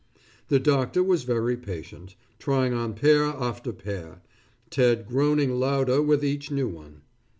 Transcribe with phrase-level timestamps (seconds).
[0.47, 4.23] The doctor was very patient, trying on pair after pair,
[4.71, 7.03] Ted groaning louder with each new one.